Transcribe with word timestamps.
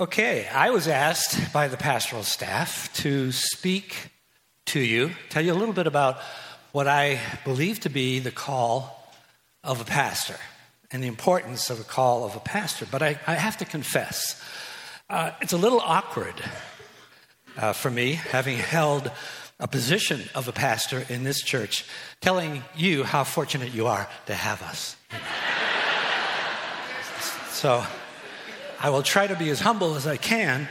Okay, 0.00 0.48
I 0.48 0.70
was 0.70 0.88
asked 0.88 1.52
by 1.52 1.68
the 1.68 1.76
pastoral 1.76 2.22
staff 2.22 2.90
to 3.02 3.32
speak 3.32 4.08
to 4.64 4.80
you, 4.80 5.10
tell 5.28 5.44
you 5.44 5.52
a 5.52 5.60
little 5.60 5.74
bit 5.74 5.86
about 5.86 6.22
what 6.72 6.88
I 6.88 7.20
believe 7.44 7.80
to 7.80 7.90
be 7.90 8.18
the 8.18 8.30
call 8.30 9.12
of 9.62 9.78
a 9.78 9.84
pastor 9.84 10.36
and 10.90 11.02
the 11.02 11.06
importance 11.06 11.68
of 11.68 11.80
a 11.80 11.84
call 11.84 12.24
of 12.24 12.34
a 12.34 12.40
pastor. 12.40 12.86
But 12.90 13.02
I, 13.02 13.20
I 13.26 13.34
have 13.34 13.58
to 13.58 13.66
confess, 13.66 14.42
uh, 15.10 15.32
it's 15.42 15.52
a 15.52 15.58
little 15.58 15.80
awkward 15.80 16.42
uh, 17.58 17.74
for 17.74 17.90
me, 17.90 18.14
having 18.14 18.56
held 18.56 19.10
a 19.58 19.68
position 19.68 20.22
of 20.34 20.48
a 20.48 20.52
pastor 20.52 21.04
in 21.10 21.24
this 21.24 21.42
church, 21.42 21.84
telling 22.22 22.62
you 22.74 23.04
how 23.04 23.22
fortunate 23.22 23.74
you 23.74 23.86
are 23.86 24.08
to 24.24 24.34
have 24.34 24.62
us. 24.62 24.96
so 27.50 27.84
I 28.82 28.88
will 28.88 29.02
try 29.02 29.26
to 29.26 29.36
be 29.36 29.50
as 29.50 29.60
humble 29.60 29.94
as 29.96 30.06
I 30.06 30.16
can 30.16 30.66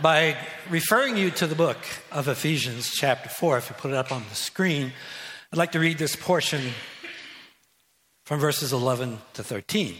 by 0.00 0.36
referring 0.70 1.16
you 1.16 1.32
to 1.32 1.48
the 1.48 1.56
book 1.56 1.78
of 2.12 2.28
Ephesians, 2.28 2.88
chapter 2.88 3.28
4. 3.28 3.58
If 3.58 3.68
you 3.68 3.74
put 3.74 3.90
it 3.90 3.96
up 3.96 4.12
on 4.12 4.22
the 4.28 4.36
screen, 4.36 4.92
I'd 5.52 5.58
like 5.58 5.72
to 5.72 5.80
read 5.80 5.98
this 5.98 6.14
portion 6.14 6.70
from 8.24 8.38
verses 8.38 8.72
11 8.72 9.18
to 9.32 9.42
13. 9.42 9.96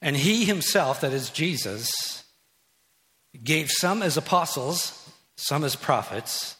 And 0.00 0.16
he 0.16 0.44
himself, 0.44 1.00
that 1.00 1.12
is 1.12 1.28
Jesus, 1.28 2.22
gave 3.42 3.68
some 3.68 4.00
as 4.00 4.16
apostles, 4.16 5.10
some 5.34 5.64
as 5.64 5.74
prophets, 5.74 6.56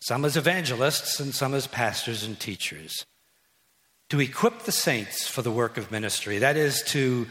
some 0.00 0.22
as 0.22 0.36
evangelists, 0.36 1.18
and 1.18 1.34
some 1.34 1.54
as 1.54 1.66
pastors 1.66 2.24
and 2.24 2.38
teachers, 2.38 3.06
to 4.10 4.20
equip 4.20 4.64
the 4.64 4.70
saints 4.70 5.26
for 5.26 5.40
the 5.40 5.50
work 5.50 5.78
of 5.78 5.90
ministry, 5.90 6.36
that 6.40 6.58
is, 6.58 6.82
to 6.88 7.26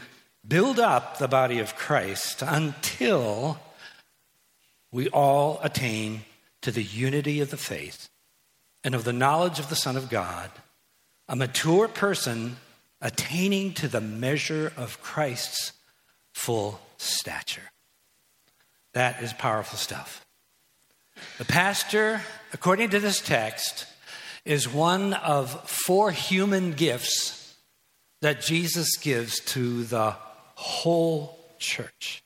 build 0.46 0.78
up 0.78 1.18
the 1.18 1.28
body 1.28 1.58
of 1.58 1.76
Christ 1.76 2.42
until 2.42 3.58
we 4.92 5.08
all 5.08 5.60
attain 5.62 6.22
to 6.62 6.70
the 6.70 6.82
unity 6.82 7.40
of 7.40 7.50
the 7.50 7.56
faith 7.56 8.08
and 8.84 8.94
of 8.94 9.04
the 9.04 9.12
knowledge 9.12 9.58
of 9.58 9.68
the 9.68 9.76
Son 9.76 9.96
of 9.96 10.08
God, 10.08 10.50
a 11.28 11.36
mature 11.36 11.88
person 11.88 12.56
attaining 13.00 13.74
to 13.74 13.88
the 13.88 14.00
measure 14.00 14.72
of 14.76 15.02
Christ's 15.02 15.72
full 16.32 16.80
stature. 16.96 17.70
That 18.94 19.22
is 19.22 19.32
powerful 19.32 19.78
stuff. 19.78 20.24
The 21.38 21.44
pastor, 21.44 22.22
according 22.52 22.90
to 22.90 23.00
this 23.00 23.20
text, 23.20 23.86
is 24.44 24.72
one 24.72 25.14
of 25.14 25.68
four 25.68 26.10
human 26.10 26.72
gifts 26.72 27.54
that 28.22 28.40
Jesus 28.40 28.96
gives 28.96 29.40
to 29.40 29.84
the 29.84 30.16
whole 30.56 31.38
church. 31.58 32.22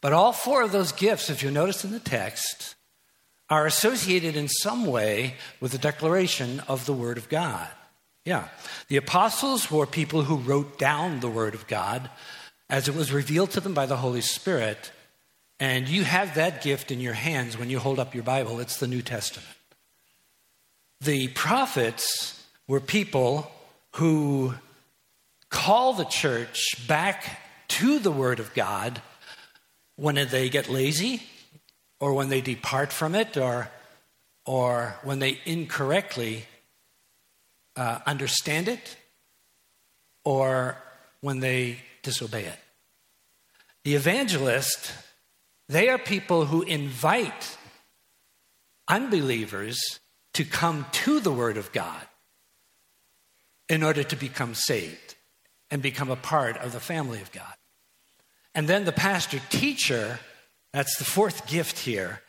But 0.00 0.12
all 0.12 0.32
four 0.32 0.62
of 0.62 0.72
those 0.72 0.92
gifts, 0.92 1.30
if 1.30 1.42
you 1.42 1.50
notice 1.50 1.84
in 1.84 1.92
the 1.92 2.00
text, 2.00 2.74
are 3.48 3.66
associated 3.66 4.36
in 4.36 4.48
some 4.48 4.86
way 4.86 5.34
with 5.60 5.72
the 5.72 5.78
declaration 5.78 6.60
of 6.68 6.86
the 6.86 6.92
Word 6.92 7.18
of 7.18 7.28
God. 7.28 7.68
Yeah. 8.24 8.48
The 8.88 8.96
apostles 8.96 9.70
were 9.70 9.86
people 9.86 10.22
who 10.22 10.36
wrote 10.36 10.78
down 10.78 11.20
the 11.20 11.30
Word 11.30 11.54
of 11.54 11.66
God 11.66 12.10
as 12.68 12.88
it 12.88 12.94
was 12.94 13.12
revealed 13.12 13.50
to 13.52 13.60
them 13.60 13.74
by 13.74 13.86
the 13.86 13.96
Holy 13.96 14.20
Spirit 14.20 14.90
and 15.60 15.86
you 15.86 16.04
have 16.04 16.36
that 16.36 16.62
gift 16.62 16.90
in 16.90 17.00
your 17.00 17.12
hands 17.12 17.58
when 17.58 17.68
you 17.68 17.78
hold 17.78 17.98
up 17.98 18.14
your 18.14 18.24
Bible. 18.24 18.60
It's 18.60 18.78
the 18.78 18.88
New 18.88 19.02
Testament. 19.02 19.46
The 21.02 21.28
prophets 21.28 22.42
were 22.66 22.80
people 22.80 23.50
who 23.96 24.54
call 25.50 25.92
the 25.92 26.04
church 26.04 26.86
back 26.86 27.40
to 27.68 27.98
the 27.98 28.10
Word 28.10 28.40
of 28.40 28.54
God 28.54 29.02
when 29.96 30.14
they 30.14 30.48
get 30.48 30.68
lazy 30.68 31.22
or 31.98 32.14
when 32.14 32.28
they 32.28 32.40
depart 32.40 32.92
from 32.92 33.14
it 33.14 33.36
or, 33.36 33.70
or 34.46 34.96
when 35.02 35.18
they 35.18 35.38
incorrectly 35.44 36.44
uh, 37.76 37.98
understand 38.06 38.68
it 38.68 38.96
or 40.24 40.76
when 41.20 41.40
they 41.40 41.78
disobey 42.02 42.44
it. 42.44 42.58
The 43.84 43.94
evangelist 43.94 44.92
they 45.68 45.88
are 45.88 45.98
people 45.98 46.46
who 46.46 46.62
invite 46.62 47.56
unbelievers 48.88 50.00
to 50.34 50.44
come 50.44 50.84
to 50.90 51.20
the 51.20 51.30
Word 51.30 51.56
of 51.56 51.70
God 51.70 52.08
in 53.68 53.84
order 53.84 54.02
to 54.02 54.16
become 54.16 54.54
saved 54.54 55.14
and 55.70 55.82
become 55.82 56.10
a 56.10 56.16
part 56.16 56.56
of 56.58 56.72
the 56.72 56.80
family 56.80 57.20
of 57.20 57.32
God. 57.32 57.54
And 58.54 58.68
then 58.68 58.84
the 58.84 58.92
pastor 58.92 59.40
teacher, 59.50 60.18
that's 60.72 60.96
the 60.98 61.04
fourth 61.04 61.46
gift 61.46 61.78
here, 61.78 62.20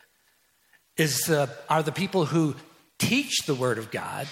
is 0.96 1.20
the, 1.22 1.50
are 1.68 1.82
the 1.82 1.92
people 1.92 2.26
who 2.26 2.54
teach 2.98 3.46
the 3.46 3.54
Word 3.54 3.78
of 3.78 3.90
God 3.90 4.28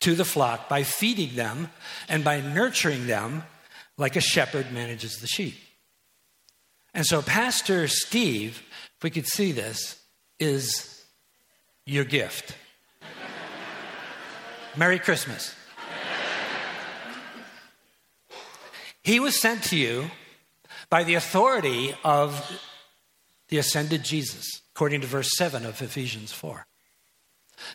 to 0.00 0.14
the 0.14 0.24
flock 0.24 0.68
by 0.68 0.82
feeding 0.82 1.36
them 1.36 1.70
and 2.08 2.24
by 2.24 2.40
nurturing 2.40 3.06
them 3.06 3.44
like 3.96 4.16
a 4.16 4.20
shepherd 4.20 4.72
manages 4.72 5.16
the 5.16 5.26
sheep. 5.26 5.54
And 6.92 7.06
so, 7.06 7.22
Pastor 7.22 7.88
Steve, 7.88 8.62
if 8.96 9.02
we 9.02 9.10
could 9.10 9.26
see 9.26 9.52
this, 9.52 10.00
is 10.38 11.04
your 11.84 12.04
gift. 12.04 12.56
Merry 14.76 14.98
Christmas. 14.98 15.54
He 19.06 19.20
was 19.20 19.40
sent 19.40 19.62
to 19.66 19.76
you 19.76 20.10
by 20.90 21.04
the 21.04 21.14
authority 21.14 21.94
of 22.02 22.60
the 23.46 23.58
ascended 23.58 24.02
Jesus, 24.02 24.62
according 24.74 25.02
to 25.02 25.06
verse 25.06 25.30
7 25.36 25.64
of 25.64 25.80
Ephesians 25.80 26.32
4. 26.32 26.66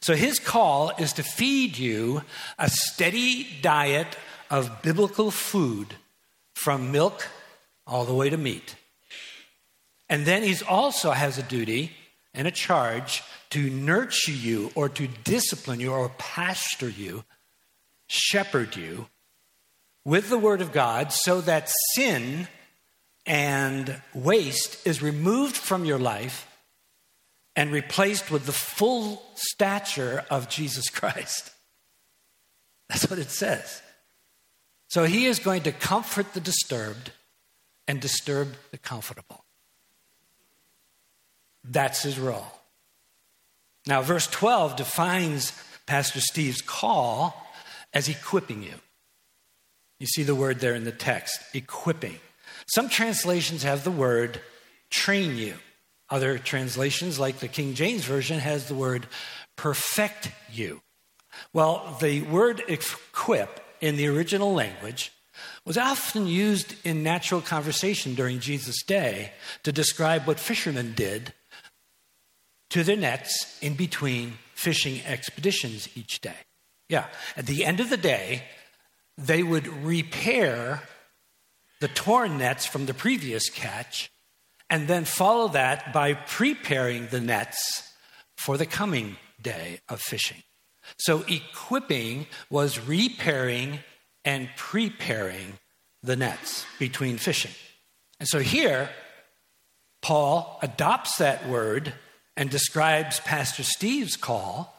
So 0.02 0.14
his 0.14 0.40
call 0.40 0.92
is 1.00 1.14
to 1.14 1.24
feed 1.24 1.78
you 1.78 2.24
a 2.60 2.70
steady 2.70 3.48
diet 3.62 4.18
of 4.50 4.82
biblical 4.82 5.32
food 5.32 5.96
from 6.54 6.92
milk 6.92 7.26
all 7.88 8.04
the 8.04 8.14
way 8.14 8.30
to 8.30 8.36
meat. 8.36 8.76
And 10.10 10.26
then 10.26 10.44
he 10.44 10.62
also 10.66 11.12
has 11.12 11.38
a 11.38 11.44
duty 11.44 11.94
and 12.34 12.46
a 12.46 12.52
charge 12.52 13.24
to 13.52 13.70
nurture 13.70 14.34
you 14.34 14.74
or 14.76 14.90
to 14.90 15.08
discipline 15.24 15.80
you 15.80 15.94
or 15.94 16.10
pasture 16.18 16.90
you, 16.90 17.24
shepherd 18.10 18.76
you 18.76 19.08
with 20.04 20.30
the 20.30 20.38
word 20.38 20.62
of 20.62 20.72
God 20.72 21.12
so 21.12 21.42
that 21.42 21.70
sin 21.94 22.48
and 23.26 24.02
waste 24.14 24.86
is 24.86 25.02
removed 25.02 25.56
from 25.56 25.86
your 25.86 26.00
life 26.00 26.48
and 27.56 27.72
replaced 27.72 28.32
with 28.32 28.46
the 28.46 28.52
full 28.52 29.22
stature 29.36 30.26
of 30.30 30.50
Jesus 30.50 30.90
Christ. 30.94 31.52
That's 32.90 33.10
what 33.10 33.20
it 33.20 33.30
says. 33.30 33.82
So 34.90 35.06
he 35.06 35.26
is 35.26 35.40
going 35.40 35.64
to 35.64 35.72
comfort 35.72 36.34
the 36.34 36.42
disturbed 36.42 37.12
and 37.88 38.02
disturb 38.02 38.56
the 38.72 38.78
comfortable. 38.78 39.46
That's 41.64 42.04
his 42.04 42.20
role. 42.20 42.48
Now, 43.88 44.02
verse 44.02 44.28
12 44.28 44.76
defines 44.76 45.54
Pastor 45.86 46.20
Steve's 46.20 46.62
call 46.62 47.48
as 47.94 48.10
equipping 48.10 48.64
you. 48.64 48.76
You 50.02 50.08
see 50.08 50.24
the 50.24 50.34
word 50.34 50.62
there 50.62 50.74
in 50.74 50.84
the 50.84 50.92
text, 50.92 51.40
equipping. 51.54 52.18
Some 52.66 52.90
translations 52.90 53.62
have 53.62 53.84
the 53.84 53.92
word 53.92 54.42
train 54.90 55.38
you. 55.38 55.54
Other 56.10 56.40
translations, 56.40 57.20
like 57.20 57.38
the 57.38 57.48
King 57.48 57.76
James 57.76 58.04
Version, 58.04 58.40
has 58.40 58.68
the 58.68 58.74
word 58.74 59.06
perfect 59.58 60.32
you. 60.52 60.82
Well, 61.54 62.00
the 62.02 62.24
word 62.24 62.64
equip 62.68 63.64
in 63.80 63.96
the 63.96 64.08
original 64.08 64.56
language 64.56 65.12
was 65.66 65.78
often 65.78 66.26
used 66.26 66.74
in 66.84 67.04
natural 67.04 67.40
conversation 67.40 68.16
during 68.16 68.40
Jesus' 68.40 68.82
day 68.82 69.34
to 69.62 69.72
describe 69.72 70.26
what 70.26 70.40
fishermen 70.40 70.94
did 70.96 71.32
to 72.72 72.84
their 72.84 72.98
nets 72.98 73.56
in 73.62 73.76
between 73.76 74.40
fishing 74.56 75.00
expeditions 75.06 75.90
each 75.94 76.22
day. 76.22 76.38
Yeah, 76.90 77.06
at 77.38 77.46
the 77.46 77.64
end 77.64 77.80
of 77.80 77.92
the 77.92 77.98
day, 77.98 78.46
they 79.22 79.44
would 79.44 79.68
repair 79.68 80.84
the 81.80 81.88
torn 81.88 82.38
nets 82.38 82.66
from 82.66 82.86
the 82.86 82.94
previous 82.94 83.50
catch 83.50 84.12
and 84.70 84.88
then 84.88 85.06
follow 85.06 85.50
that 85.50 85.92
by 85.94 86.14
preparing 86.14 87.08
the 87.08 87.20
nets 87.20 87.92
for 88.38 88.58
the 88.58 88.66
coming 88.66 89.18
day 89.42 89.80
of 89.90 90.00
fishing. 90.00 90.44
So, 90.98 91.24
equipping 91.28 92.28
was 92.50 92.80
repairing 92.80 93.80
and 94.26 94.50
preparing 94.56 95.60
the 96.04 96.16
nets 96.16 96.66
between 96.80 97.18
fishing. 97.18 97.52
And 98.20 98.28
so 98.28 98.40
here, 98.40 98.90
Paul 100.02 100.60
adopts 100.62 101.18
that 101.18 101.48
word 101.48 101.94
and 102.36 102.50
describes 102.50 103.20
Pastor 103.20 103.64
Steve's 103.64 104.16
call, 104.16 104.74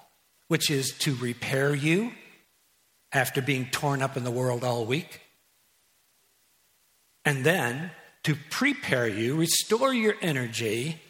which 0.48 0.70
is 0.70 0.92
to 0.98 1.14
repair 1.16 1.74
you 1.74 2.12
after 3.12 3.42
being 3.42 3.66
torn 3.66 4.02
up 4.02 4.16
in 4.16 4.24
the 4.24 4.30
world 4.30 4.64
all 4.64 4.84
week, 4.84 5.20
and 7.24 7.44
then 7.44 7.90
to 8.24 8.36
prepare 8.50 9.08
you, 9.08 9.36
restore 9.36 9.92
your 9.92 10.14
energy, 10.22 11.00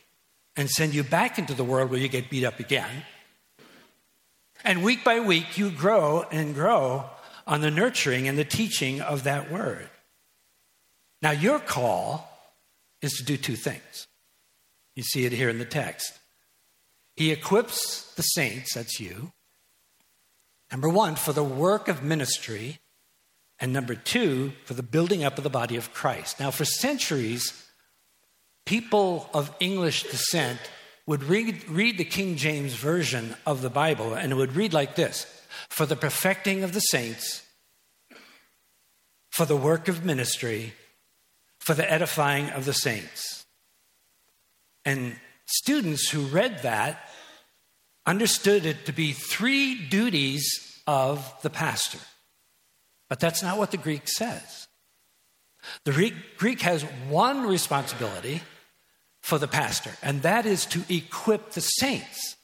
and 0.57 0.69
send 0.69 0.95
you 0.95 1.03
back 1.03 1.39
into 1.39 1.55
the 1.55 1.65
world 1.65 1.91
where 1.91 2.01
you 2.01 2.09
get 2.09 2.31
beat 2.31 2.45
up 2.45 2.59
again. 2.59 3.05
And 4.65 4.83
week 4.83 5.05
by 5.05 5.21
week, 5.21 5.59
you 5.59 5.71
grow 5.71 6.25
and 6.31 6.55
grow 6.55 7.07
on 7.47 7.61
the 7.61 7.71
nurturing 7.71 8.29
and 8.29 8.39
the 8.39 8.45
teaching 8.45 9.01
of 9.01 9.25
that 9.25 9.51
word. 9.51 9.89
Now, 11.21 11.31
your 11.31 11.59
call 11.59 12.29
is 13.01 13.13
to 13.15 13.25
do 13.25 13.37
two 13.37 13.57
things. 13.57 14.07
You 14.95 15.03
see 15.03 15.25
it 15.25 15.33
here 15.33 15.49
in 15.49 15.59
the 15.59 15.65
text. 15.65 16.19
He 17.17 17.31
equips 17.31 18.15
the 18.15 18.23
saints, 18.23 18.75
that's 18.75 19.01
you, 19.01 19.33
number 20.73 20.89
one, 20.89 21.15
for 21.15 21.33
the 21.33 21.45
work 21.45 21.87
of 21.87 22.03
ministry, 22.03 22.79
and 23.61 23.73
number 23.73 23.95
two, 23.95 24.53
for 24.65 24.75
the 24.75 24.83
building 24.83 25.23
up 25.23 25.39
of 25.39 25.45
the 25.45 25.51
body 25.51 25.77
of 25.77 25.93
Christ. 25.93 26.41
Now, 26.41 26.51
for 26.51 26.65
centuries, 26.65 27.65
people 28.67 29.31
of 29.33 29.55
English 29.61 30.05
descent 30.05 30.59
would 31.07 31.23
read, 31.25 31.69
read 31.69 31.99
the 31.99 32.05
King 32.05 32.37
James 32.37 32.75
Version 32.75 33.37
of 33.47 33.63
the 33.63 33.71
Bible, 33.71 34.15
and 34.15 34.33
it 34.33 34.35
would 34.35 34.57
read 34.57 34.73
like 34.73 34.97
this 34.97 35.27
For 35.69 35.87
the 35.87 35.97
perfecting 35.97 36.65
of 36.65 36.73
the 36.73 36.81
saints, 36.81 37.43
for 39.31 39.45
the 39.45 39.57
work 39.57 39.89
of 39.89 40.05
ministry, 40.05 40.73
for 41.59 41.75
the 41.75 41.91
edifying 41.91 42.51
of 42.51 42.65
the 42.65 42.73
saints. 42.73 43.45
And 44.85 45.17
students 45.47 46.11
who 46.11 46.23
read 46.23 46.63
that 46.63 47.09
understood 48.07 48.67
it 48.67 48.87
to 48.87 48.93
be 48.93 49.13
three 49.13 49.75
duties 49.75 50.81
of 50.87 51.35
the 51.43 51.51
pastor. 51.51 51.99
But 53.09 53.21
that's 53.21 53.43
not 53.43 53.59
what 53.59 53.71
the 53.71 53.77
Greek 53.77 54.09
says. 54.09 54.69
The 55.85 56.13
Greek 56.37 56.61
has 56.63 56.83
one 57.09 57.47
responsibility 57.47 58.43
for 59.21 59.39
the 59.39 59.49
pastor, 59.49 59.93
and 60.03 60.23
that 60.23 60.47
is 60.47 60.67
to 60.67 60.83
equip 60.89 61.51
the 61.51 61.61
saints. 61.61 62.37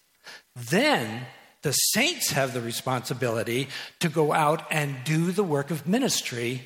Then 0.54 1.26
the 1.62 1.72
saints 1.72 2.30
have 2.30 2.52
the 2.52 2.60
responsibility 2.60 3.68
to 3.98 4.08
go 4.08 4.32
out 4.32 4.64
and 4.70 5.02
do 5.04 5.32
the 5.32 5.42
work 5.42 5.70
of 5.70 5.88
ministry 5.88 6.62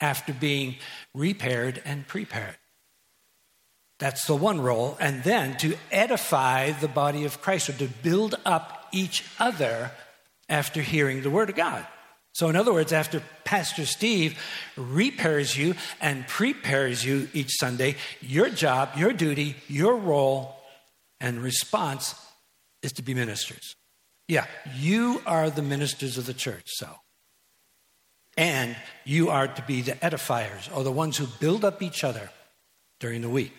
after 0.00 0.34
being 0.34 0.76
repaired 1.14 1.80
and 1.86 2.06
prepared. 2.06 2.58
That's 3.98 4.26
the 4.26 4.34
one 4.34 4.60
role. 4.60 4.96
And 5.00 5.22
then 5.22 5.56
to 5.58 5.76
edify 5.90 6.72
the 6.72 6.88
body 6.88 7.24
of 7.24 7.40
Christ 7.40 7.70
or 7.70 7.72
to 7.74 7.88
build 7.88 8.34
up 8.44 8.88
each 8.92 9.24
other 9.38 9.90
after 10.48 10.82
hearing 10.82 11.22
the 11.22 11.30
word 11.30 11.50
of 11.50 11.56
God. 11.56 11.86
So, 12.32 12.50
in 12.50 12.56
other 12.56 12.72
words, 12.72 12.92
after 12.92 13.22
Pastor 13.44 13.86
Steve 13.86 14.38
repairs 14.76 15.56
you 15.56 15.74
and 16.02 16.26
prepares 16.26 17.02
you 17.02 17.28
each 17.32 17.52
Sunday, 17.58 17.96
your 18.20 18.50
job, 18.50 18.90
your 18.96 19.14
duty, 19.14 19.56
your 19.68 19.96
role, 19.96 20.54
and 21.18 21.42
response 21.42 22.14
is 22.82 22.92
to 22.92 23.02
be 23.02 23.14
ministers. 23.14 23.74
Yeah, 24.28 24.46
you 24.76 25.22
are 25.24 25.48
the 25.48 25.62
ministers 25.62 26.18
of 26.18 26.26
the 26.26 26.34
church, 26.34 26.64
so. 26.66 26.88
And 28.36 28.76
you 29.06 29.30
are 29.30 29.48
to 29.48 29.62
be 29.62 29.80
the 29.80 29.92
edifiers 29.92 30.68
or 30.76 30.84
the 30.84 30.92
ones 30.92 31.16
who 31.16 31.26
build 31.40 31.64
up 31.64 31.80
each 31.80 32.04
other 32.04 32.28
during 33.00 33.22
the 33.22 33.30
week. 33.30 33.52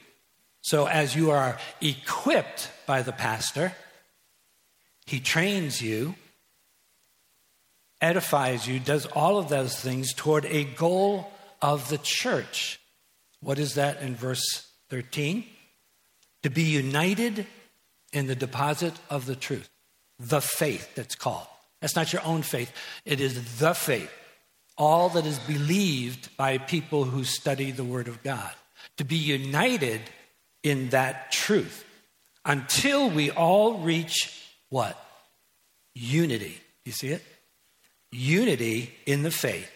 So, 0.68 0.86
as 0.86 1.16
you 1.16 1.31
are 1.31 1.58
equipped 1.80 2.69
by 2.86 3.02
the 3.02 3.14
pastor, 3.14 3.72
he 5.06 5.22
trains 5.22 5.81
you, 5.81 6.16
edifies 8.02 8.68
you, 8.68 8.78
does 8.81 9.06
all 9.06 9.38
of 9.38 9.48
those 9.48 9.80
things 9.80 10.14
toward 10.14 10.44
a 10.44 10.66
goal 10.66 11.31
of 11.62 11.88
the 11.88 12.00
church. 12.04 12.81
What 13.40 13.60
is 13.60 13.75
that 13.75 14.02
in 14.02 14.18
verse 14.18 14.68
13? 14.90 15.46
To 16.44 16.50
be 16.50 16.64
united 16.64 17.48
in 18.12 18.28
the 18.28 18.36
deposit 18.36 18.94
of 19.10 19.25
the 19.25 19.38
truth, 19.38 19.69
the 20.19 20.42
faith 20.42 20.96
that's 20.96 21.16
called. 21.16 21.48
That's 21.80 21.96
not 21.96 22.12
your 22.12 22.25
own 22.25 22.42
faith, 22.42 22.74
it 23.06 23.22
is 23.22 23.60
the 23.60 23.74
faith 23.74 24.12
all 24.78 25.08
that 25.10 25.25
is 25.25 25.40
believed 25.40 26.36
by 26.36 26.58
people 26.58 27.06
who 27.06 27.24
study 27.24 27.72
the 27.72 27.86
Word 27.86 28.10
of 28.10 28.22
God, 28.22 28.52
to 28.98 29.06
be 29.06 29.16
united 29.16 30.02
in 30.63 30.89
that 30.89 31.31
truth 31.31 31.86
until 32.45 33.09
we 33.09 33.31
all 33.31 33.80
reach 33.80 34.44
what? 34.69 35.01
Unity. 35.94 36.59
You 36.86 36.92
see 36.92 37.09
it? 37.09 37.24
Unity 38.12 38.94
in 39.06 39.24
the 39.24 39.31
faith 39.31 39.71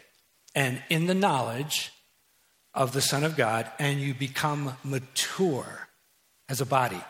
and 0.55 0.81
in 0.89 1.07
the 1.07 1.13
knowledge 1.13 1.91
of 2.73 2.93
the 2.93 3.01
Son 3.01 3.23
of 3.23 3.35
God, 3.35 3.69
and 3.79 3.99
you 3.99 4.13
become 4.13 4.77
mature 4.83 5.89
as 6.47 6.61
a 6.61 6.65
body. 6.65 7.01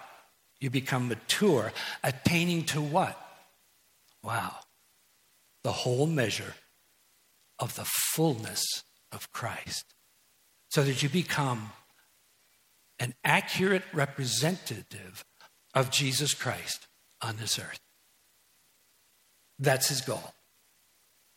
You 0.59 0.69
become 0.69 1.07
mature, 1.07 1.71
attaining 2.03 2.65
to 2.65 2.81
what? 2.81 3.19
Wow. 4.23 4.55
The 5.63 5.71
whole 5.71 6.07
measure 6.07 6.55
of 7.59 7.75
the 7.75 7.85
fullness 7.85 8.63
of 9.11 9.31
Christ, 9.31 9.85
so 10.69 10.83
that 10.83 11.03
you 11.03 11.09
become 11.09 11.71
an 13.01 13.15
accurate 13.23 13.83
representative 13.93 15.25
of 15.73 15.89
Jesus 15.89 16.35
Christ 16.35 16.87
on 17.19 17.37
this 17.37 17.57
earth. 17.57 17.79
That's 19.57 19.89
his 19.89 20.01
goal. 20.01 20.35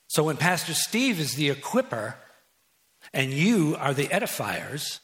So 0.06 0.24
when 0.24 0.36
Pastor 0.36 0.74
Steve 0.74 1.18
is 1.18 1.36
the 1.36 1.50
equiper 1.50 2.16
and 3.14 3.32
you 3.32 3.76
are 3.78 3.94
the 3.94 4.08
edifiers, 4.08 5.00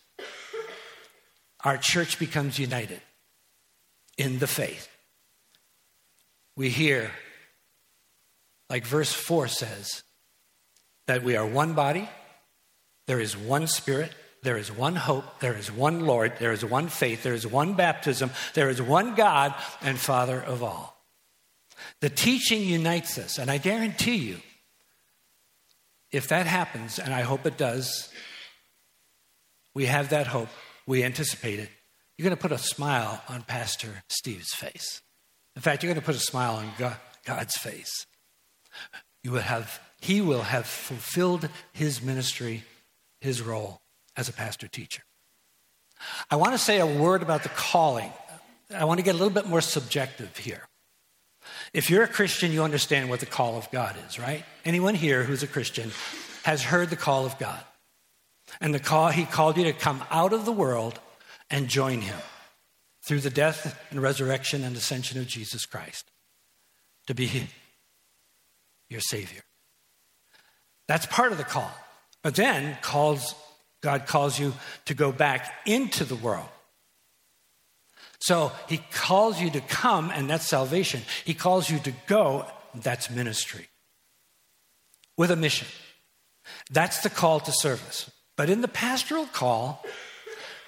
our 1.64 1.78
church 1.78 2.18
becomes 2.18 2.58
united 2.58 3.00
in 4.18 4.38
the 4.38 4.46
faith. 4.46 4.86
We 6.56 6.68
hear, 6.68 7.10
like 8.68 8.84
verse 8.84 9.12
4 9.14 9.48
says, 9.48 10.02
that 11.06 11.22
we 11.22 11.36
are 11.36 11.46
one 11.46 11.72
body, 11.72 12.06
there 13.06 13.18
is 13.18 13.34
one 13.34 13.66
spirit, 13.66 14.12
there 14.42 14.56
is 14.56 14.72
one 14.72 14.96
hope, 14.96 15.40
there 15.40 15.54
is 15.54 15.70
one 15.70 16.06
Lord, 16.06 16.32
there 16.38 16.52
is 16.52 16.64
one 16.64 16.88
faith, 16.88 17.22
there 17.22 17.34
is 17.34 17.46
one 17.46 17.74
baptism, 17.74 18.30
there 18.54 18.70
is 18.70 18.80
one 18.80 19.14
God 19.14 19.54
and 19.82 19.98
Father 19.98 20.40
of 20.40 20.62
all. 20.62 20.96
The 22.00 22.10
teaching 22.10 22.62
unites 22.62 23.18
us, 23.18 23.38
and 23.38 23.50
I 23.50 23.58
guarantee 23.58 24.16
you, 24.16 24.36
if 26.10 26.28
that 26.28 26.46
happens, 26.46 26.98
and 26.98 27.12
I 27.12 27.22
hope 27.22 27.46
it 27.46 27.56
does, 27.56 28.10
we 29.74 29.86
have 29.86 30.10
that 30.10 30.26
hope, 30.26 30.48
we 30.86 31.04
anticipate 31.04 31.58
it, 31.58 31.68
you're 32.16 32.24
going 32.24 32.36
to 32.36 32.40
put 32.40 32.52
a 32.52 32.58
smile 32.58 33.22
on 33.28 33.42
Pastor 33.42 34.02
Steve's 34.08 34.52
face. 34.54 35.02
In 35.56 35.62
fact, 35.62 35.82
you're 35.82 35.92
going 35.92 36.00
to 36.00 36.06
put 36.06 36.16
a 36.16 36.18
smile 36.18 36.56
on 36.56 36.94
God's 37.24 37.56
face. 37.56 38.06
You 39.22 39.32
will 39.32 39.40
have 39.40 39.80
he 40.02 40.22
will 40.22 40.42
have 40.42 40.64
fulfilled 40.64 41.48
his 41.72 42.00
ministry, 42.00 42.64
his 43.20 43.42
role 43.42 43.82
as 44.20 44.28
a 44.28 44.32
pastor 44.32 44.68
teacher. 44.68 45.02
I 46.30 46.36
want 46.36 46.52
to 46.52 46.58
say 46.58 46.78
a 46.78 46.86
word 46.86 47.22
about 47.22 47.42
the 47.42 47.48
calling. 47.48 48.12
I 48.74 48.84
want 48.84 48.98
to 48.98 49.04
get 49.04 49.14
a 49.14 49.18
little 49.18 49.32
bit 49.32 49.46
more 49.46 49.62
subjective 49.62 50.36
here. 50.36 50.68
If 51.72 51.88
you're 51.88 52.04
a 52.04 52.08
Christian, 52.08 52.52
you 52.52 52.62
understand 52.62 53.08
what 53.08 53.20
the 53.20 53.26
call 53.26 53.56
of 53.56 53.70
God 53.70 53.96
is, 54.06 54.18
right? 54.18 54.44
Anyone 54.64 54.94
here 54.94 55.24
who's 55.24 55.42
a 55.42 55.46
Christian 55.46 55.90
has 56.44 56.62
heard 56.62 56.90
the 56.90 56.96
call 56.96 57.24
of 57.24 57.38
God. 57.38 57.60
And 58.60 58.74
the 58.74 58.78
call, 58.80 59.08
he 59.08 59.24
called 59.24 59.56
you 59.56 59.64
to 59.64 59.72
come 59.72 60.04
out 60.10 60.32
of 60.32 60.44
the 60.44 60.52
world 60.52 61.00
and 61.48 61.68
join 61.68 62.02
him 62.02 62.18
through 63.02 63.20
the 63.20 63.30
death 63.30 63.78
and 63.90 64.02
resurrection 64.02 64.64
and 64.64 64.76
ascension 64.76 65.18
of 65.18 65.26
Jesus 65.26 65.64
Christ 65.64 66.10
to 67.06 67.14
be 67.14 67.48
your 68.88 69.00
Savior. 69.00 69.40
That's 70.88 71.06
part 71.06 71.32
of 71.32 71.38
the 71.38 71.44
call. 71.44 71.70
But 72.22 72.34
then 72.34 72.76
calls, 72.82 73.34
God 73.82 74.06
calls 74.06 74.38
you 74.38 74.52
to 74.86 74.94
go 74.94 75.12
back 75.12 75.52
into 75.66 76.04
the 76.04 76.16
world. 76.16 76.48
So 78.20 78.52
he 78.68 78.78
calls 78.92 79.40
you 79.40 79.50
to 79.50 79.60
come, 79.60 80.10
and 80.10 80.28
that's 80.28 80.46
salvation. 80.46 81.02
He 81.24 81.32
calls 81.32 81.70
you 81.70 81.78
to 81.80 81.92
go, 82.06 82.44
that's 82.74 83.10
ministry. 83.10 83.68
With 85.16 85.30
a 85.30 85.36
mission. 85.36 85.68
That's 86.70 87.00
the 87.00 87.10
call 87.10 87.40
to 87.40 87.52
service. 87.52 88.10
But 88.36 88.50
in 88.50 88.60
the 88.60 88.68
pastoral 88.68 89.26
call, 89.26 89.84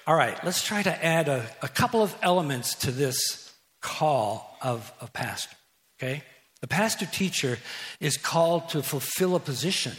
all 0.07 0.15
right, 0.15 0.37
let's 0.43 0.63
try 0.63 0.81
to 0.83 1.05
add 1.05 1.27
a, 1.27 1.45
a 1.61 1.67
couple 1.67 2.01
of 2.01 2.15
elements 2.21 2.75
to 2.75 2.91
this 2.91 3.53
call 3.81 4.57
of 4.61 4.91
a 4.99 5.07
pastor. 5.07 5.55
Okay? 5.97 6.23
The 6.61 6.67
pastor 6.67 7.05
teacher 7.05 7.59
is 7.99 8.17
called 8.17 8.69
to 8.69 8.81
fulfill 8.81 9.35
a 9.35 9.39
position 9.39 9.93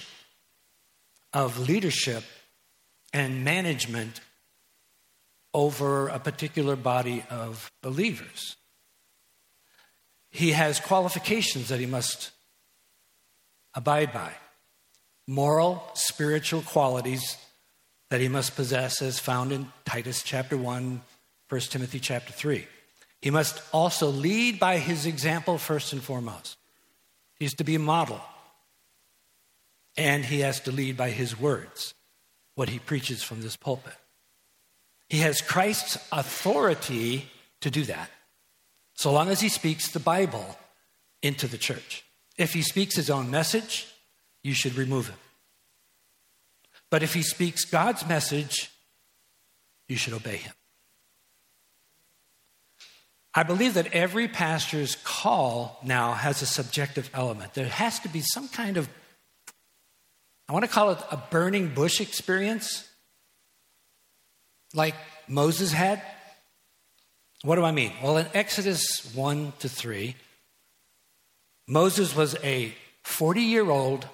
of 1.33 1.69
leadership 1.69 2.25
and 3.15 3.45
management 3.45 4.21
over 5.55 6.09
a 6.09 6.19
particular 6.19 6.77
body 6.77 7.25
of 7.31 7.73
believers. 7.81 8.57
He 10.31 10.51
has 10.51 10.81
qualifications 10.81 11.69
that 11.69 11.79
he 11.79 11.87
must 11.87 12.33
abide 13.73 14.13
by 14.13 14.33
moral, 15.27 15.83
spiritual 15.95 16.61
qualities 16.63 17.39
that 18.11 18.21
he 18.21 18.29
must 18.29 18.57
possess 18.57 19.01
as 19.01 19.19
found 19.19 19.53
in 19.53 19.69
Titus 19.85 20.23
chapter 20.23 20.57
1, 20.57 21.01
1 21.49 21.61
Timothy 21.63 22.01
chapter 22.01 22.33
3. 22.33 22.67
He 23.23 23.31
must 23.31 23.63
also 23.73 24.09
lead 24.09 24.59
by 24.59 24.79
his 24.79 25.07
example 25.07 25.57
first 25.57 25.93
and 25.93 26.03
foremost. 26.03 26.59
He's 27.39 27.55
to 27.55 27.65
be 27.65 27.77
a 27.77 27.79
model. 27.79 28.21
And 29.97 30.25
he 30.25 30.41
has 30.41 30.61
to 30.61 30.73
lead 30.73 30.97
by 30.97 31.11
his 31.11 31.39
words, 31.39 31.95
what 32.55 32.69
he 32.69 32.79
preaches 32.79 33.23
from 33.23 33.43
this 33.43 33.57
pulpit. 33.57 33.95
He 35.09 35.19
has 35.19 35.41
Christ's 35.41 35.99
authority 36.13 37.31
to 37.61 37.71
do 37.71 37.85
that, 37.85 38.11
so 38.95 39.13
long 39.13 39.29
as 39.29 39.41
he 39.41 39.49
speaks 39.49 39.91
the 39.91 40.01
Bible 40.01 40.59
into 41.23 41.47
the 41.47 41.59
church. 41.59 42.05
If 42.37 42.53
he 42.53 42.63
speaks 42.63 42.97
his 42.97 43.11
own 43.11 43.31
message, 43.31 43.87
you 44.43 44.55
should 44.55 44.77
remove 44.77 45.09
him. 45.09 45.19
But 46.91 47.03
if 47.03 47.15
he 47.15 47.23
speaks 47.23 47.65
God's 47.65 48.07
message, 48.07 48.71
you 49.89 49.97
should 49.97 50.13
obey 50.13 50.37
him. 50.37 50.53
I 53.35 53.43
believe 53.43 53.75
that 53.75 53.93
every 53.93 54.29
pastor's 54.29 54.97
call 55.03 55.81
now 55.83 56.13
has 56.13 56.41
a 56.41 56.47
subjective 56.47 57.11
element. 57.13 57.55
There 57.55 57.67
has 57.67 57.99
to 58.01 58.09
be 58.09 58.21
some 58.21 58.49
kind 58.49 58.77
of, 58.77 58.89
I 60.49 60.53
want 60.53 60.65
to 60.65 60.71
call 60.71 60.91
it 60.91 60.99
a 61.11 61.17
burning 61.17 61.69
bush 61.75 62.01
experience, 62.01 62.87
like 64.75 64.95
Moses 65.27 65.73
had. 65.73 66.03
What 67.43 67.57
do 67.57 67.65
I 67.65 67.73
mean? 67.73 67.93
Well, 68.03 68.19
in 68.19 68.27
Exodus 68.35 69.15
1 69.15 69.53
to 69.61 69.69
3, 69.69 70.15
Moses 71.67 72.15
was 72.15 72.37
a 72.43 72.75
40 73.05 73.41
year 73.41 73.71
old 73.71 74.07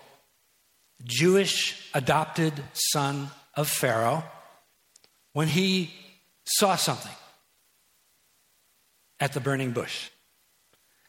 Jewish 1.05 1.89
adopted 1.95 2.53
son 2.73 3.31
of 3.55 3.69
Pharaoh 3.69 4.25
when 5.33 5.49
he 5.49 5.93
saw 6.45 6.77
something 6.77 7.15
at 9.19 9.33
the 9.33 9.41
burning 9.41 9.73
bush. 9.73 10.11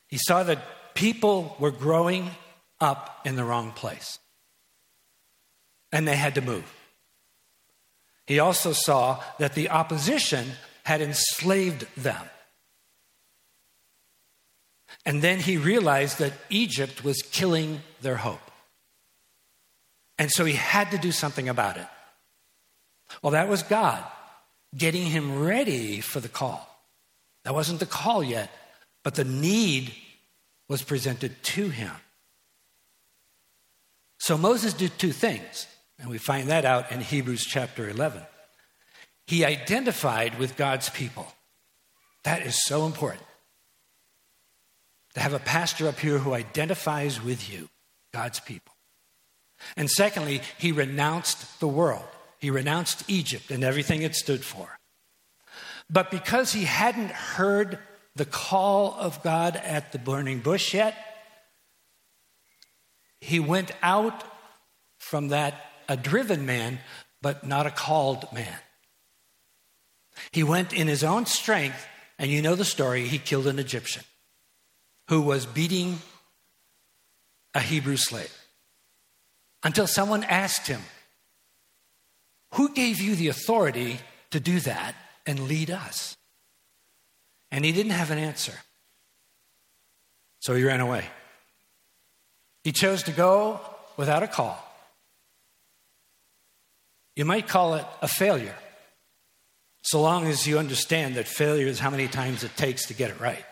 He 0.07 0.17
saw 0.17 0.43
that 0.43 0.93
people 0.95 1.55
were 1.59 1.71
growing 1.71 2.31
up 2.79 3.21
in 3.25 3.35
the 3.35 3.43
wrong 3.43 3.71
place 3.71 4.17
and 5.91 6.07
they 6.07 6.15
had 6.15 6.35
to 6.35 6.41
move. 6.41 6.71
He 8.27 8.39
also 8.39 8.71
saw 8.71 9.21
that 9.39 9.55
the 9.55 9.69
opposition 9.69 10.51
had 10.83 11.01
enslaved 11.01 11.85
them. 11.95 12.23
And 15.05 15.21
then 15.21 15.39
he 15.39 15.57
realized 15.57 16.19
that 16.19 16.33
Egypt 16.49 17.03
was 17.03 17.21
killing 17.21 17.81
their 18.01 18.17
hope. 18.17 18.51
And 20.17 20.29
so 20.31 20.45
he 20.45 20.53
had 20.53 20.91
to 20.91 20.97
do 20.97 21.11
something 21.11 21.49
about 21.49 21.77
it. 21.77 21.87
Well, 23.21 23.31
that 23.31 23.49
was 23.49 23.63
God 23.63 24.03
getting 24.77 25.05
him 25.05 25.43
ready 25.43 25.99
for 25.99 26.19
the 26.19 26.29
call. 26.29 26.67
That 27.43 27.53
wasn't 27.53 27.79
the 27.79 27.85
call 27.85 28.23
yet, 28.23 28.49
but 29.03 29.15
the 29.15 29.23
need 29.23 29.93
was 30.69 30.83
presented 30.83 31.41
to 31.43 31.69
him. 31.69 31.91
So 34.19 34.37
Moses 34.37 34.73
did 34.73 34.97
two 34.97 35.11
things, 35.11 35.65
and 36.01 36.09
we 36.09 36.17
find 36.17 36.49
that 36.49 36.65
out 36.65 36.91
in 36.91 36.99
Hebrews 36.99 37.45
chapter 37.45 37.87
11. 37.87 38.23
He 39.27 39.45
identified 39.45 40.39
with 40.39 40.57
God's 40.57 40.89
people. 40.89 41.27
That 42.23 42.41
is 42.41 42.65
so 42.65 42.85
important. 42.85 43.23
To 45.13 45.19
have 45.19 45.33
a 45.33 45.39
pastor 45.39 45.87
up 45.87 45.99
here 45.99 46.17
who 46.17 46.33
identifies 46.33 47.21
with 47.21 47.51
you, 47.51 47.69
God's 48.13 48.39
people. 48.39 48.73
And 49.77 49.89
secondly, 49.89 50.41
he 50.57 50.71
renounced 50.71 51.59
the 51.59 51.67
world. 51.67 52.05
He 52.39 52.49
renounced 52.49 53.03
Egypt 53.07 53.51
and 53.51 53.63
everything 53.63 54.01
it 54.01 54.15
stood 54.15 54.43
for. 54.43 54.79
But 55.89 56.09
because 56.09 56.53
he 56.53 56.63
hadn't 56.63 57.11
heard 57.11 57.77
the 58.15 58.25
call 58.25 58.95
of 58.97 59.21
God 59.21 59.55
at 59.55 59.91
the 59.91 59.99
burning 59.99 60.39
bush 60.39 60.73
yet, 60.73 60.95
he 63.19 63.39
went 63.39 63.71
out 63.83 64.23
from 64.97 65.27
that 65.27 65.70
a 65.87 65.97
driven 65.97 66.45
man, 66.45 66.79
but 67.21 67.45
not 67.45 67.65
a 67.65 67.71
called 67.71 68.31
man. 68.33 68.59
He 70.31 70.43
went 70.43 70.73
in 70.73 70.87
his 70.87 71.03
own 71.03 71.25
strength, 71.25 71.85
and 72.19 72.29
you 72.29 72.41
know 72.41 72.55
the 72.55 72.65
story, 72.65 73.07
he 73.07 73.17
killed 73.17 73.47
an 73.47 73.59
Egyptian 73.59 74.03
who 75.07 75.21
was 75.21 75.45
beating 75.45 75.99
a 77.53 77.59
Hebrew 77.59 77.97
slave 77.97 78.35
until 79.63 79.87
someone 79.87 80.23
asked 80.23 80.67
him, 80.67 80.81
Who 82.53 82.73
gave 82.73 83.01
you 83.01 83.15
the 83.15 83.27
authority 83.27 83.99
to 84.31 84.39
do 84.39 84.59
that? 84.61 84.95
and 85.25 85.47
lead 85.47 85.69
us. 85.69 86.17
And 87.51 87.65
he 87.65 87.71
didn't 87.71 87.91
have 87.91 88.11
an 88.11 88.17
answer. 88.17 88.53
So 90.39 90.55
he 90.55 90.63
ran 90.63 90.79
away. 90.79 91.05
He 92.63 92.71
chose 92.71 93.03
to 93.03 93.11
go 93.11 93.59
without 93.97 94.23
a 94.23 94.27
call. 94.27 94.57
You 97.15 97.25
might 97.25 97.47
call 97.47 97.75
it 97.75 97.85
a 98.01 98.07
failure, 98.07 98.55
so 99.83 100.01
long 100.01 100.27
as 100.27 100.47
you 100.47 100.59
understand 100.59 101.15
that 101.15 101.27
failure 101.27 101.67
is 101.67 101.79
how 101.79 101.89
many 101.89 102.07
times 102.07 102.43
it 102.43 102.55
takes 102.55 102.87
to 102.87 102.93
get 102.93 103.09
it 103.09 103.19
right. 103.19 103.45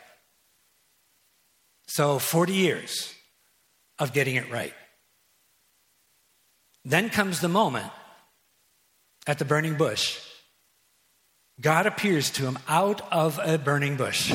So, 1.87 2.19
40 2.19 2.53
years 2.53 3.13
of 3.97 4.13
getting 4.13 4.35
it 4.35 4.51
right. 4.51 4.73
Then 6.85 7.09
comes 7.09 7.41
the 7.41 7.49
moment 7.49 7.91
at 9.27 9.39
the 9.39 9.45
burning 9.45 9.75
bush 9.75 10.19
God 11.61 11.85
appears 11.85 12.29
to 12.31 12.43
him 12.43 12.57
out 12.67 13.01
of 13.11 13.39
a 13.43 13.57
burning 13.57 13.97
bush. 13.97 14.33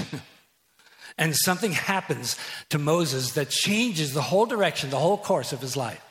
and 1.18 1.34
something 1.34 1.72
happens 1.72 2.36
to 2.70 2.78
Moses 2.78 3.32
that 3.32 3.48
changes 3.48 4.12
the 4.12 4.22
whole 4.22 4.46
direction, 4.46 4.90
the 4.90 4.98
whole 4.98 5.16
course 5.16 5.52
of 5.52 5.60
his 5.60 5.76
life. 5.76 6.04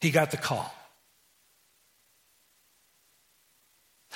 He 0.00 0.10
got 0.10 0.30
the 0.30 0.36
call. 0.36 0.74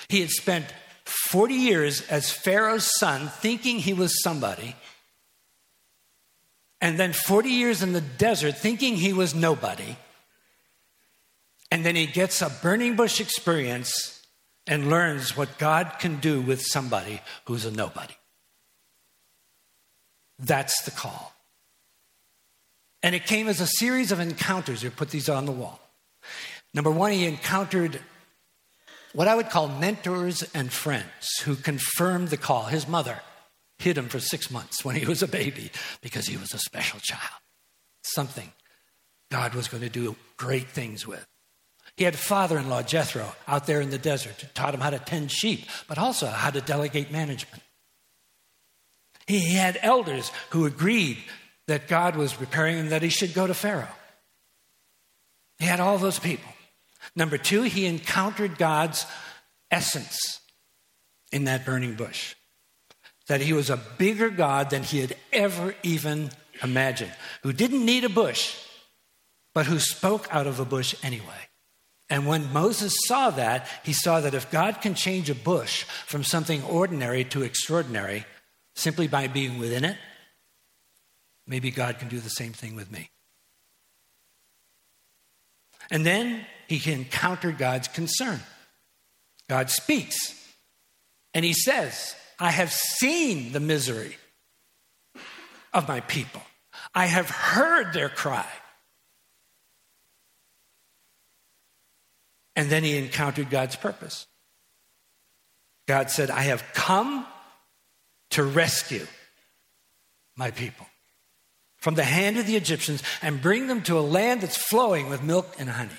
He 0.09 0.21
had 0.21 0.31
spent 0.31 0.67
40 1.05 1.55
years 1.55 2.03
as 2.09 2.31
Pharaoh's 2.31 2.91
son 2.99 3.29
thinking 3.29 3.79
he 3.79 3.93
was 3.93 4.23
somebody, 4.23 4.77
and 6.81 6.99
then 6.99 7.13
40 7.13 7.49
years 7.49 7.83
in 7.83 7.93
the 7.93 8.01
desert 8.01 8.59
thinking 8.59 8.97
he 8.97 9.13
was 9.13 9.35
nobody. 9.35 9.97
And 11.71 11.87
then 11.87 11.97
he 11.97 12.07
gets 12.07 12.43
a 12.43 12.51
burning 12.51 12.97
bush 12.97 13.21
experience 13.21 14.21
and 14.67 14.91
learns 14.91 15.37
what 15.37 15.59
God 15.59 15.95
can 15.99 16.19
do 16.19 16.41
with 16.41 16.61
somebody 16.61 17.21
who's 17.47 17.65
a 17.65 17.71
nobody. 17.71 18.15
That's 20.39 20.83
the 20.83 20.91
call. 20.91 21.33
And 23.03 23.15
it 23.15 23.27
came 23.27 23.49
as 23.49 23.61
a 23.61 23.67
series 23.67 24.13
of 24.13 24.21
encounters. 24.21 24.85
We 24.85 24.91
put 24.91 25.11
these 25.11 25.29
on 25.29 25.47
the 25.47 25.53
wall. 25.53 25.81
Number 26.75 26.91
one, 26.91 27.13
he 27.13 27.27
encountered 27.27 28.01
what 29.13 29.29
I 29.29 29.35
would 29.35 29.51
call 29.51 29.69
mentors 29.69 30.43
and 30.55 30.73
friends 30.73 31.39
who 31.45 31.55
confirmed 31.55 32.29
the 32.29 32.37
call. 32.37 32.65
His 32.65 32.89
mother 32.89 33.21
hid 33.79 33.99
him 33.99 34.09
for 34.09 34.21
six 34.21 34.51
months 34.51 34.85
when 34.85 34.97
he 34.97 35.07
was 35.07 35.23
a 35.23 35.29
baby 35.29 35.71
because 36.01 36.27
he 36.27 36.37
was 36.37 36.55
a 36.55 36.59
special 36.59 37.01
child. 37.01 37.41
Something 38.03 38.53
God 39.31 39.55
was 39.55 39.69
going 39.69 39.83
to 39.83 39.89
do 39.89 40.17
great 40.37 40.69
things 40.69 41.07
with. 41.07 41.27
He 41.97 42.05
had 42.05 42.17
father 42.17 42.59
in 42.59 42.69
law, 42.69 42.83
Jethro, 42.83 43.35
out 43.47 43.67
there 43.67 43.81
in 43.81 43.91
the 43.91 43.99
desert, 43.99 44.41
who 44.41 44.47
taught 44.55 44.75
him 44.75 44.81
how 44.81 44.91
to 44.91 44.99
tend 44.99 45.31
sheep, 45.31 45.67
but 45.89 45.99
also 45.99 46.27
how 46.27 46.51
to 46.51 46.61
delegate 46.61 47.13
management. 47.13 47.63
He 49.27 49.55
had 49.55 49.79
elders 49.83 50.33
who 50.51 50.65
agreed 50.65 51.19
that 51.69 51.89
God 51.89 52.17
was 52.17 52.33
preparing 52.33 52.79
him 52.79 52.89
that 52.89 53.03
he 53.03 53.09
should 53.09 53.35
go 53.35 53.47
to 53.47 53.55
Pharaoh. 53.55 53.89
He 55.59 55.67
had 55.67 55.81
all 55.81 55.99
those 55.99 56.19
people. 56.19 56.53
Number 57.15 57.39
two, 57.39 57.63
he 57.63 57.87
encountered 57.87 58.59
God's 58.59 59.07
essence 59.71 60.41
in 61.31 61.45
that 61.45 61.65
burning 61.65 61.95
bush. 61.95 62.35
That 63.29 63.41
he 63.41 63.53
was 63.53 63.71
a 63.71 63.81
bigger 63.99 64.31
God 64.31 64.71
than 64.71 64.83
he 64.83 65.01
had 65.01 65.17
ever 65.33 65.75
even 65.83 66.31
imagined, 66.63 67.13
who 67.43 67.53
didn't 67.53 67.85
need 67.85 68.05
a 68.05 68.09
bush, 68.09 68.57
but 69.55 69.67
who 69.67 69.79
spoke 69.79 70.29
out 70.31 70.47
of 70.47 70.61
a 70.61 70.65
bush 70.65 70.95
anyway. 71.03 71.49
And 72.11 72.27
when 72.27 72.53
Moses 72.53 72.93
saw 73.07 73.31
that, 73.31 73.67
he 73.85 73.93
saw 73.93 74.21
that 74.21 74.35
if 74.35 74.51
God 74.51 74.81
can 74.83 74.95
change 74.95 75.31
a 75.31 75.35
bush 75.35 75.85
from 76.07 76.25
something 76.25 76.63
ordinary 76.65 77.25
to 77.25 77.43
extraordinary 77.43 78.27
simply 78.75 79.07
by 79.07 79.29
being 79.29 79.59
within 79.59 79.85
it, 79.85 79.97
maybe 81.47 81.71
God 81.71 81.99
can 81.99 82.09
do 82.09 82.21
the 82.21 82.29
same 82.29 82.53
thing 82.53 82.77
with 82.77 82.91
me. 82.91 83.11
And 85.91 86.05
then 86.05 86.45
he 86.77 86.93
encountered 86.93 87.59
God's 87.59 87.89
concern. 87.89 88.41
God 89.49 89.71
speaks, 89.71 90.17
and 91.35 91.45
he 91.45 91.53
says, 91.53 92.15
I 92.39 92.51
have 92.51 92.73
seen 92.73 93.53
the 93.53 93.61
misery 93.61 94.17
of 95.73 95.89
my 95.89 96.01
people, 96.01 96.43
I 96.95 97.07
have 97.07 97.31
heard 97.31 97.93
their 97.93 98.09
cry. 98.09 98.47
And 102.55 102.69
then 102.69 102.83
he 102.83 102.99
encountered 102.99 103.49
God's 103.49 103.77
purpose. 103.77 104.27
God 105.89 106.11
said, 106.11 106.31
I 106.31 106.43
have 106.43 106.63
come 106.75 107.27
to 108.31 108.43
rescue 108.43 109.07
my 110.37 110.51
people 110.51 110.87
from 111.79 111.95
the 111.95 112.05
hand 112.05 112.39
of 112.39 112.47
the 112.47 112.57
Egyptians 112.57 113.03
and 113.23 113.43
bring 113.43 113.67
them 113.67 113.83
to 113.83 113.99
a 113.99 114.01
land 114.01 114.41
that's 114.41 114.57
flowing 114.57 115.09
with 115.09 115.23
milk 115.23 115.55
and 115.59 115.69
honey. 115.69 115.91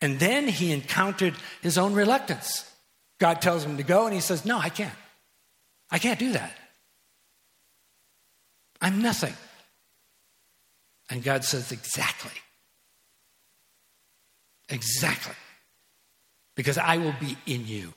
And 0.00 0.18
then 0.18 0.48
he 0.48 0.72
encountered 0.72 1.34
his 1.60 1.76
own 1.76 1.92
reluctance. 1.92 2.70
God 3.18 3.42
tells 3.42 3.64
him 3.64 3.76
to 3.76 3.82
go, 3.82 4.06
and 4.06 4.14
he 4.14 4.20
says, 4.20 4.44
No, 4.44 4.58
I 4.58 4.70
can't. 4.70 4.94
I 5.90 5.98
can't 5.98 6.18
do 6.18 6.32
that. 6.32 6.56
I'm 8.80 9.02
nothing. 9.02 9.34
And 11.10 11.22
God 11.22 11.44
says, 11.44 11.70
Exactly. 11.70 12.32
Exactly. 14.70 15.34
Because 16.56 16.78
I 16.78 16.96
will 16.96 17.14
be 17.20 17.36
in 17.46 17.66
you, 17.66 17.92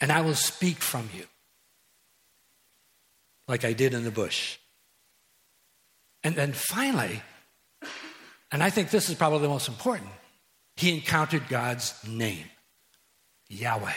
and 0.00 0.12
I 0.12 0.20
will 0.20 0.34
speak 0.34 0.78
from 0.78 1.08
you, 1.16 1.24
like 3.48 3.64
I 3.64 3.72
did 3.72 3.94
in 3.94 4.04
the 4.04 4.10
bush. 4.10 4.58
And 6.24 6.34
then 6.34 6.52
finally, 6.52 7.22
and 8.50 8.62
I 8.62 8.70
think 8.70 8.90
this 8.90 9.08
is 9.08 9.14
probably 9.16 9.40
the 9.40 9.48
most 9.48 9.68
important, 9.68 10.10
he 10.76 10.94
encountered 10.94 11.48
God's 11.48 11.94
name 12.06 12.46
Yahweh. 13.48 13.92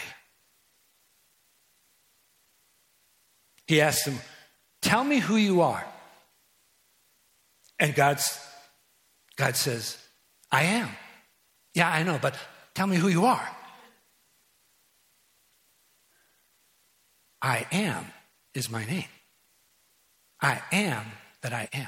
He 3.67 3.81
asked 3.81 4.07
him, 4.07 4.19
Tell 4.81 5.03
me 5.03 5.19
who 5.19 5.35
you 5.35 5.61
are. 5.61 5.83
And 7.79 7.95
God's, 7.95 8.39
God 9.35 9.55
says, 9.55 9.97
I 10.51 10.63
am. 10.63 10.89
Yeah, 11.73 11.89
I 11.89 12.03
know, 12.03 12.19
but 12.21 12.35
tell 12.73 12.87
me 12.87 12.97
who 12.97 13.07
you 13.07 13.25
are. 13.25 13.49
I 17.41 17.65
am 17.71 18.05
is 18.53 18.69
my 18.69 18.85
name. 18.85 19.09
I 20.41 20.61
am 20.71 21.05
that 21.41 21.53
I 21.53 21.67
am. 21.73 21.87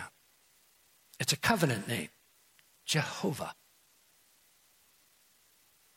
It's 1.19 1.33
a 1.33 1.37
covenant 1.37 1.87
name, 1.87 2.09
Jehovah. 2.85 3.55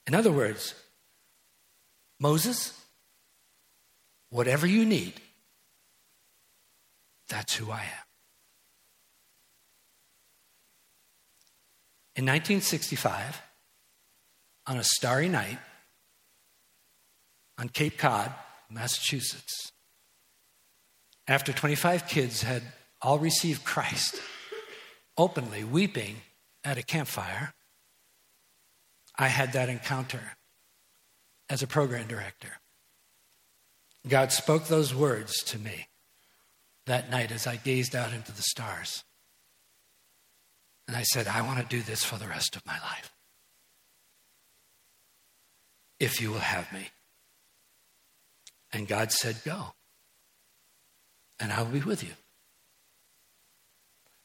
In 0.07 0.15
other 0.15 0.33
words, 0.33 0.75
Moses, 2.19 2.79
whatever 4.29 4.67
you 4.67 4.85
need, 4.85 5.15
that's 7.29 7.55
who 7.55 7.71
I 7.71 7.83
am. 7.83 8.07
In 12.17 12.27
1965, 12.27 13.41
on 14.67 14.77
a 14.77 14.85
starry 14.85 15.29
night 15.29 15.59
on 17.57 17.69
Cape 17.69 17.97
Cod, 17.97 18.35
Massachusetts, 18.69 19.73
after 21.27 21.53
25 21.53 22.09
kids 22.09 22.43
had 22.43 22.63
all 23.01 23.19
received 23.19 23.65
Christ, 23.65 24.21
openly 25.17 25.65
weeping 25.65 26.17
at 26.65 26.77
a 26.77 26.83
campfire, 26.83 27.55
I 29.21 29.29
had 29.29 29.53
that 29.53 29.69
encounter 29.69 30.33
as 31.51 31.63
a 31.63 31.67
program 31.67 32.07
director. 32.07 32.53
God 34.09 34.33
spoke 34.33 34.67
those 34.67 34.95
words 34.95 35.43
to 35.45 35.59
me 35.59 35.89
that 36.87 37.11
night 37.11 37.31
as 37.31 37.47
I 37.47 37.57
gazed 37.57 37.95
out 37.95 38.15
into 38.15 38.33
the 38.33 38.41
stars. 38.41 39.05
And 40.89 40.97
I 40.97 41.03
said, 41.03 41.29
I 41.29 41.43
want 41.43 41.61
to 41.61 41.67
do 41.67 41.83
this 41.83 42.03
for 42.03 42.17
the 42.17 42.29
rest 42.29 42.57
of 42.57 42.65
my 42.65 42.79
life. 42.81 43.13
If 46.01 46.19
you 46.23 46.31
will 46.31 46.39
have 46.39 46.73
me. 46.73 46.89
And 48.73 48.89
God 48.89 49.13
said, 49.13 49.43
Go. 49.45 49.75
And 51.39 51.53
I 51.53 51.61
will 51.61 51.73
be 51.73 51.81
with 51.81 52.03
you. 52.03 52.15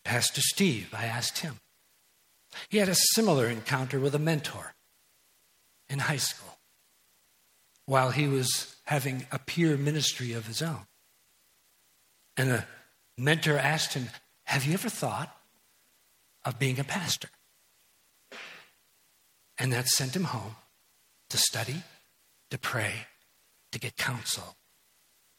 Pastor 0.06 0.40
Steve, 0.40 0.94
I 0.98 1.04
asked 1.04 1.40
him. 1.40 1.60
He 2.70 2.78
had 2.78 2.88
a 2.88 2.96
similar 2.96 3.48
encounter 3.48 4.00
with 4.00 4.16
a 4.16 4.20
mentor 4.20 4.75
in 5.90 6.00
high 6.00 6.18
school 6.18 6.58
while 7.86 8.12
he 8.12 8.28
was 8.28 8.76
having 8.86 9.28
a 9.32 9.40
peer 9.40 9.78
ministry 9.78 10.34
of 10.34 10.48
his 10.48 10.62
own. 10.62 10.86
And 12.38 12.50
a 12.52 12.68
mentor 13.18 13.58
asked 13.58 13.94
him, 13.94 14.10
Have 14.46 14.66
you 14.66 14.74
ever 14.74 14.90
thought 14.90 15.36
of 16.44 16.60
being 16.60 16.80
a 16.80 16.84
pastor? 16.84 17.30
And 19.58 19.72
that 19.72 19.88
sent 19.88 20.16
him 20.16 20.26
home 20.26 20.56
to 21.30 21.38
study, 21.38 21.84
to 22.50 22.58
pray, 22.58 23.08
to 23.72 23.80
get 23.80 23.96
counsel. 23.96 24.56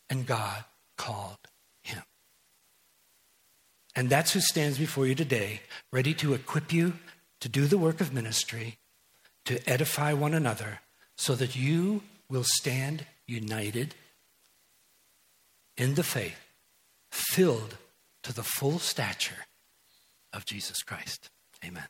And 0.09 0.27
God 0.27 0.65
called 0.97 1.39
him. 1.83 2.03
And 3.95 4.09
that's 4.09 4.33
who 4.33 4.41
stands 4.41 4.79
before 4.79 5.07
you 5.07 5.15
today, 5.15 5.61
ready 5.93 6.15
to 6.15 6.35
equip 6.35 6.73
you 6.73 6.95
to 7.41 7.49
do 7.49 7.67
the 7.67 7.79
work 7.79 8.01
of 8.01 8.15
ministry, 8.15 8.79
to 9.47 9.69
edify 9.69 10.13
one 10.13 10.35
another, 10.35 10.81
so 11.17 11.35
that 11.35 11.57
you 11.57 12.03
will 12.29 12.45
stand 12.45 13.07
united 13.27 13.95
in 15.77 15.95
the 15.95 16.03
faith, 16.03 16.39
filled 17.11 17.77
to 18.23 18.33
the 18.33 18.43
full 18.43 18.79
stature 18.79 19.47
of 20.33 20.45
Jesus 20.45 20.83
Christ. 20.83 21.31
Amen. 21.65 21.85